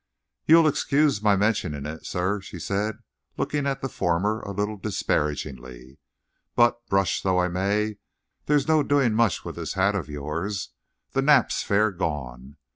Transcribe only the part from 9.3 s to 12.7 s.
with this hat of yours. The nap's fair gone.